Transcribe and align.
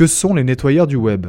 Que 0.00 0.06
sont 0.06 0.32
les 0.32 0.44
nettoyeurs 0.44 0.86
du 0.86 0.96
web? 0.96 1.26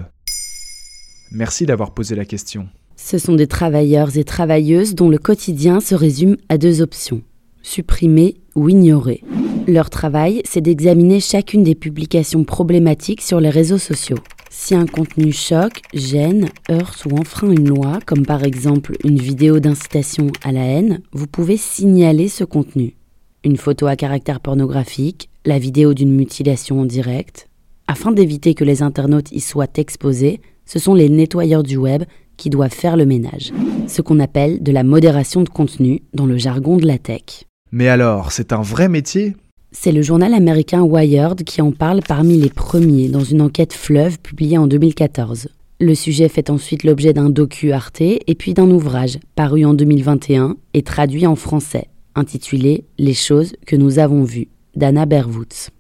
Merci 1.34 1.66
d'avoir 1.66 1.94
posé 1.94 2.16
la 2.16 2.24
question. 2.24 2.70
Ce 2.96 3.18
sont 3.18 3.36
des 3.36 3.46
travailleurs 3.46 4.16
et 4.16 4.24
travailleuses 4.24 4.96
dont 4.96 5.10
le 5.10 5.18
quotidien 5.18 5.82
se 5.82 5.94
résume 5.94 6.38
à 6.48 6.58
deux 6.58 6.82
options, 6.82 7.22
supprimer 7.64 8.38
ou 8.56 8.70
ignorer. 8.70 9.26
Leur 9.68 9.90
travail, 9.90 10.42
c'est 10.46 10.62
d'examiner 10.62 11.20
chacune 11.20 11.66
des 11.66 11.76
publications 11.76 12.46
problématiques 12.46 13.24
sur 13.24 13.42
les 13.42 13.50
réseaux 13.50 13.78
sociaux. 13.78 14.20
Si 14.50 14.74
un 14.74 14.86
contenu 14.86 15.34
choque, 15.34 15.82
gêne, 15.94 16.48
heurte 16.70 17.06
ou 17.06 17.18
enfreint 17.18 17.52
une 17.52 17.68
loi, 17.68 18.00
comme 18.06 18.26
par 18.26 18.46
exemple 18.46 18.96
une 19.04 19.20
vidéo 19.20 19.60
d'incitation 19.60 20.28
à 20.46 20.54
la 20.54 20.64
haine, 20.64 21.02
vous 21.12 21.28
pouvez 21.28 21.58
signaler 21.58 22.30
ce 22.30 22.46
contenu. 22.46 22.96
Une 23.44 23.58
photo 23.58 23.88
à 23.88 23.98
caractère 23.98 24.40
pornographique, 24.40 25.28
la 25.44 25.60
vidéo 25.60 25.94
d'une 25.94 26.16
mutilation 26.16 26.80
en 26.80 26.86
direct. 26.86 27.50
Afin 27.92 28.14
d'éviter 28.14 28.54
que 28.54 28.64
les 28.64 28.84
internautes 28.84 29.34
y 29.34 29.42
soient 29.42 29.68
exposés, 29.76 30.40
ce 30.66 30.80
sont 30.80 30.94
les 30.94 31.10
nettoyeurs 31.10 31.62
du 31.62 31.76
web 31.76 32.04
qui 32.38 32.50
doivent 32.50 32.72
faire 32.74 32.96
le 32.96 33.06
ménage. 33.06 33.52
Ce 33.86 34.02
qu'on 34.02 34.22
appelle 34.22 34.64
de 34.64 34.72
la 34.72 34.86
modération 34.86 35.44
de 35.44 35.50
contenu 35.50 36.02
dans 36.14 36.26
le 36.26 36.38
jargon 36.38 36.78
de 36.78 36.88
la 36.88 36.98
tech. 36.98 37.44
Mais 37.74 37.90
alors, 37.90 38.32
c'est 38.32 38.54
un 38.54 38.62
vrai 38.62 38.88
métier? 38.88 39.36
C'est 39.74 39.92
le 39.92 40.02
journal 40.02 40.34
américain 40.34 40.84
Wired 40.84 41.44
qui 41.44 41.62
en 41.62 41.74
parle 41.74 42.00
parmi 42.08 42.38
les 42.38 42.50
premiers 42.50 43.10
dans 43.10 43.26
une 43.26 43.42
enquête 43.42 43.74
fleuve 43.74 44.20
publiée 44.20 44.58
en 44.58 44.68
2014. 44.68 45.50
Le 45.82 45.94
sujet 45.94 46.30
fait 46.30 46.50
ensuite 46.50 46.86
l'objet 46.86 47.12
d'un 47.12 47.30
docu 47.30 47.74
Arte 47.74 48.00
et 48.00 48.36
puis 48.40 48.54
d'un 48.54 48.72
ouvrage 48.72 49.20
paru 49.36 49.66
en 49.66 49.74
2021 49.74 50.56
et 50.74 50.82
traduit 50.82 51.28
en 51.28 51.36
français, 51.36 51.90
intitulé 52.16 52.86
Les 52.98 53.14
choses 53.14 53.52
que 53.68 53.76
nous 53.76 54.00
avons 54.00 54.24
vues, 54.24 54.48
d'Anna 54.78 55.06
Berwoods. 55.06 55.72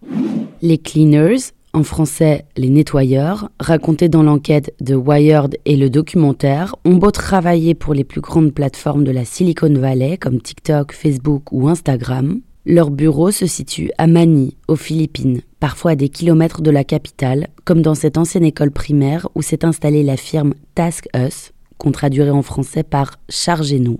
Les 0.62 0.78
cleaners, 0.78 1.53
en 1.73 1.83
français 1.83 2.45
les 2.58 2.69
nettoyeurs, 2.69 3.50
racontés 3.59 4.09
dans 4.09 4.23
l'enquête 4.23 4.73
de 4.81 4.95
Wired 4.95 5.58
et 5.66 5.78
le 5.78 5.89
documentaire, 5.89 6.75
ont 6.85 6.96
beau 6.96 7.12
travailler 7.12 7.73
pour 7.73 7.94
les 7.94 8.03
plus 8.03 8.22
grandes 8.22 8.53
plateformes 8.53 9.03
de 9.03 9.12
la 9.12 9.25
Silicon 9.25 9.73
Valley 9.73 10.18
comme 10.18 10.41
TikTok, 10.41 10.94
Facebook 10.94 11.51
ou 11.51 11.69
Instagram, 11.69 12.41
leur 12.66 12.91
bureau 12.91 13.31
se 13.31 13.47
situe 13.47 13.90
à 13.97 14.06
Manille, 14.06 14.53
aux 14.68 14.75
Philippines, 14.75 15.41
parfois 15.59 15.91
à 15.91 15.96
des 15.96 16.09
kilomètres 16.09 16.62
de 16.62 16.69
la 16.69 16.84
capitale, 16.84 17.47
comme 17.66 17.81
dans 17.81 17.96
cette 17.96 18.17
ancienne 18.17 18.46
école 18.46 18.72
primaire 18.72 19.28
où 19.34 19.41
s'est 19.41 19.66
installée 19.66 20.03
la 20.03 20.16
firme 20.16 20.53
Task 20.75 21.07
Us, 21.16 21.53
qu'on 21.79 21.91
traduirait 21.91 22.29
en 22.29 22.44
français 22.44 22.84
par 22.84 23.16
Chargez-nous. 23.29 23.97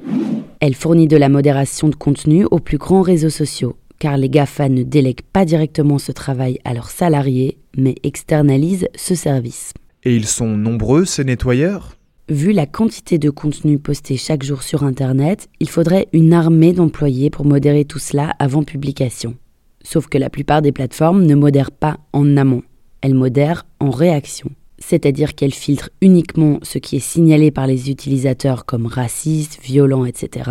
Elle 0.60 0.76
fournit 0.76 1.08
de 1.08 1.18
la 1.18 1.30
modération 1.30 1.90
de 1.90 1.96
contenu 1.96 2.46
aux 2.52 2.60
plus 2.60 2.78
grands 2.78 3.02
réseaux 3.02 3.32
sociaux, 3.32 3.78
car 4.02 4.18
les 4.18 4.30
GAFA 4.30 4.68
ne 4.68 4.82
délèguent 4.82 5.22
pas 5.32 5.46
directement 5.46 6.00
ce 6.00 6.12
travail 6.12 6.58
à 6.66 6.74
leurs 6.74 6.90
salariés, 6.90 7.60
mais 7.78 7.94
externalisent 8.02 8.88
ce 8.96 9.14
service. 9.14 9.74
Et 10.04 10.16
ils 10.16 10.26
sont 10.26 10.58
nombreux, 10.58 11.06
ces 11.06 11.24
nettoyeurs? 11.24 11.96
Vu 12.28 12.52
la 12.52 12.66
quantité 12.66 13.20
de 13.20 13.30
contenu 13.30 13.78
posté 13.78 14.18
chaque 14.18 14.42
jour 14.42 14.64
sur 14.64 14.84
Internet, 14.84 15.50
il 15.60 15.70
faudrait 15.70 16.08
une 16.14 16.34
armée 16.34 16.74
d'employés 16.74 17.30
pour 17.30 17.46
modérer 17.46 17.86
tout 17.86 18.00
cela 18.00 18.34
avant 18.40 18.64
publication. 18.64 19.36
Sauf 19.84 20.08
que 20.08 20.18
la 20.18 20.32
plupart 20.32 20.64
des 20.64 20.72
plateformes 20.72 21.24
ne 21.24 21.36
modèrent 21.36 21.70
pas 21.70 22.00
en 22.12 22.38
amont, 22.38 22.64
elles 23.02 23.14
modèrent 23.14 23.68
en 23.80 23.92
réaction. 23.92 24.50
C'est-à-dire 24.80 25.36
qu'elles 25.36 25.54
filtrent 25.54 25.92
uniquement 26.02 26.58
ce 26.64 26.80
qui 26.80 26.96
est 26.96 27.00
signalé 27.00 27.52
par 27.52 27.68
les 27.68 27.92
utilisateurs 27.92 28.66
comme 28.66 28.88
raciste, 28.88 29.60
violent, 29.62 30.06
etc. 30.06 30.50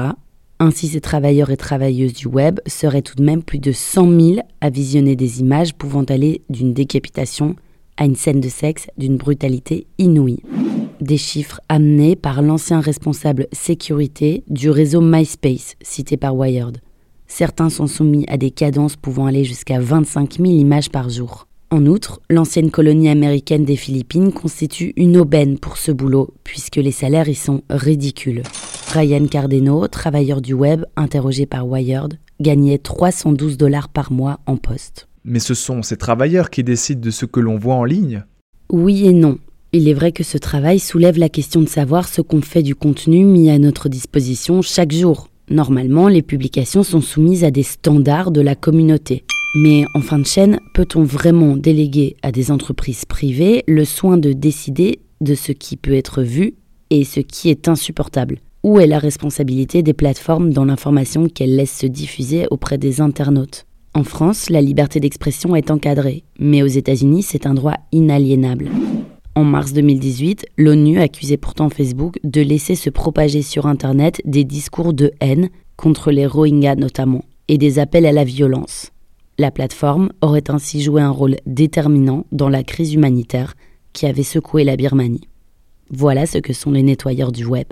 Ainsi, 0.62 0.88
ces 0.88 1.00
travailleurs 1.00 1.50
et 1.50 1.56
travailleuses 1.56 2.12
du 2.12 2.28
web 2.28 2.60
seraient 2.66 3.02
tout 3.02 3.16
de 3.16 3.24
même 3.24 3.42
plus 3.42 3.58
de 3.58 3.72
100 3.72 4.20
000 4.20 4.36
à 4.60 4.70
visionner 4.70 5.16
des 5.16 5.40
images 5.40 5.74
pouvant 5.74 6.04
aller 6.04 6.42
d'une 6.50 6.74
décapitation 6.74 7.56
à 7.96 8.04
une 8.04 8.14
scène 8.14 8.40
de 8.40 8.48
sexe 8.48 8.86
d'une 8.98 9.16
brutalité 9.16 9.86
inouïe 9.98 10.42
des 11.00 11.16
chiffres 11.16 11.60
amenés 11.68 12.16
par 12.16 12.42
l'ancien 12.42 12.80
responsable 12.80 13.46
sécurité 13.52 14.44
du 14.48 14.70
réseau 14.70 15.00
MySpace, 15.00 15.74
cité 15.82 16.16
par 16.16 16.36
Wired. 16.36 16.78
Certains 17.26 17.70
sont 17.70 17.86
soumis 17.86 18.24
à 18.28 18.36
des 18.36 18.50
cadences 18.50 18.96
pouvant 18.96 19.26
aller 19.26 19.44
jusqu'à 19.44 19.80
25 19.80 20.38
000 20.38 20.46
images 20.46 20.90
par 20.90 21.08
jour. 21.08 21.46
En 21.72 21.86
outre, 21.86 22.20
l'ancienne 22.28 22.72
colonie 22.72 23.08
américaine 23.08 23.64
des 23.64 23.76
Philippines 23.76 24.32
constitue 24.32 24.92
une 24.96 25.16
aubaine 25.16 25.56
pour 25.56 25.76
ce 25.76 25.92
boulot, 25.92 26.34
puisque 26.42 26.76
les 26.76 26.90
salaires 26.90 27.28
y 27.28 27.36
sont 27.36 27.62
ridicules. 27.70 28.42
Ryan 28.92 29.26
Cardeno, 29.26 29.86
travailleur 29.86 30.40
du 30.40 30.52
web 30.52 30.84
interrogé 30.96 31.46
par 31.46 31.68
Wired, 31.68 32.18
gagnait 32.40 32.78
312 32.78 33.56
dollars 33.56 33.88
par 33.88 34.10
mois 34.10 34.40
en 34.46 34.56
poste. 34.56 35.06
Mais 35.24 35.38
ce 35.38 35.54
sont 35.54 35.82
ces 35.82 35.96
travailleurs 35.96 36.50
qui 36.50 36.64
décident 36.64 37.00
de 37.00 37.12
ce 37.12 37.24
que 37.24 37.38
l'on 37.38 37.56
voit 37.56 37.76
en 37.76 37.84
ligne 37.84 38.24
Oui 38.72 39.06
et 39.06 39.12
non. 39.12 39.38
Il 39.72 39.88
est 39.88 39.94
vrai 39.94 40.10
que 40.10 40.24
ce 40.24 40.38
travail 40.38 40.80
soulève 40.80 41.18
la 41.18 41.28
question 41.28 41.60
de 41.60 41.68
savoir 41.68 42.08
ce 42.08 42.20
qu'on 42.20 42.42
fait 42.42 42.64
du 42.64 42.74
contenu 42.74 43.24
mis 43.24 43.48
à 43.48 43.58
notre 43.60 43.88
disposition 43.88 44.60
chaque 44.60 44.90
jour. 44.90 45.28
Normalement, 45.48 46.08
les 46.08 46.22
publications 46.22 46.82
sont 46.82 47.00
soumises 47.00 47.44
à 47.44 47.52
des 47.52 47.62
standards 47.62 48.32
de 48.32 48.40
la 48.40 48.56
communauté. 48.56 49.22
Mais 49.56 49.84
en 49.94 50.00
fin 50.00 50.20
de 50.20 50.26
chaîne, 50.26 50.60
peut-on 50.74 51.02
vraiment 51.02 51.56
déléguer 51.56 52.16
à 52.22 52.30
des 52.30 52.52
entreprises 52.52 53.04
privées 53.04 53.64
le 53.66 53.84
soin 53.84 54.16
de 54.16 54.32
décider 54.32 55.00
de 55.20 55.34
ce 55.34 55.50
qui 55.50 55.76
peut 55.76 55.94
être 55.94 56.22
vu 56.22 56.54
et 56.90 57.02
ce 57.02 57.18
qui 57.18 57.50
est 57.50 57.66
insupportable? 57.66 58.38
Où 58.62 58.78
est 58.78 58.86
la 58.86 59.00
responsabilité 59.00 59.82
des 59.82 59.92
plateformes 59.92 60.52
dans 60.52 60.64
l'information 60.64 61.28
qu'elles 61.28 61.56
laissent 61.56 61.78
se 61.78 61.86
diffuser 61.86 62.46
auprès 62.52 62.78
des 62.78 63.00
internautes? 63.00 63.66
En 63.92 64.04
France, 64.04 64.50
la 64.50 64.60
liberté 64.60 65.00
d'expression 65.00 65.56
est 65.56 65.72
encadrée, 65.72 66.22
mais 66.38 66.62
aux 66.62 66.68
États-Unis, 66.68 67.24
c'est 67.24 67.44
un 67.44 67.54
droit 67.54 67.74
inaliénable. 67.90 68.68
En 69.34 69.42
mars 69.42 69.72
2018, 69.72 70.46
l'ONU 70.58 71.00
accusait 71.00 71.36
pourtant 71.36 71.70
Facebook 71.70 72.20
de 72.22 72.40
laisser 72.40 72.76
se 72.76 72.88
propager 72.88 73.42
sur 73.42 73.66
Internet 73.66 74.20
des 74.24 74.44
discours 74.44 74.92
de 74.92 75.10
haine 75.20 75.48
contre 75.76 76.12
les 76.12 76.26
Rohingyas 76.26 76.76
notamment, 76.76 77.24
et 77.48 77.58
des 77.58 77.80
appels 77.80 78.06
à 78.06 78.12
la 78.12 78.22
violence. 78.22 78.92
La 79.40 79.50
plateforme 79.50 80.10
aurait 80.20 80.50
ainsi 80.50 80.82
joué 80.82 81.00
un 81.00 81.08
rôle 81.08 81.36
déterminant 81.46 82.26
dans 82.30 82.50
la 82.50 82.62
crise 82.62 82.92
humanitaire 82.92 83.54
qui 83.94 84.04
avait 84.04 84.22
secoué 84.22 84.64
la 84.64 84.76
Birmanie. 84.76 85.26
Voilà 85.88 86.26
ce 86.26 86.36
que 86.36 86.52
sont 86.52 86.72
les 86.72 86.82
nettoyeurs 86.82 87.32
du 87.32 87.46
web. 87.46 87.68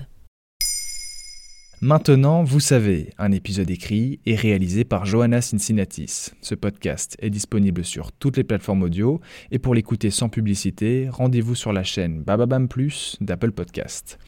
Maintenant, 1.83 2.43
vous 2.43 2.61
savez, 2.61 3.11
un 3.19 3.33
épisode 3.33 3.71
écrit 3.71 4.19
et 4.25 4.35
réalisé 4.35 4.85
par 4.85 5.05
Johanna 5.05 5.43
Cincinnatis. 5.43 6.31
Ce 6.41 6.55
podcast 6.55 7.19
est 7.21 7.29
disponible 7.29 7.85
sur 7.85 8.13
toutes 8.13 8.39
les 8.39 8.45
plateformes 8.45 8.85
audio 8.85 9.21
et 9.51 9.59
pour 9.59 9.75
l'écouter 9.75 10.09
sans 10.09 10.31
publicité, 10.31 11.11
rendez-vous 11.11 11.55
sur 11.55 11.75
la 11.75 11.85
chaîne 11.85 12.23
Bababam 12.23 12.67
Plus 12.67 13.19
d'Apple 13.21 13.53
Podcast. 13.53 14.19